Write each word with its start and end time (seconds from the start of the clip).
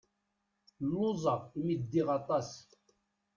Luẓeɣ 0.91 1.41
imi 1.59 1.75
ddiɣ 1.81 2.07
aṭas. 2.19 2.49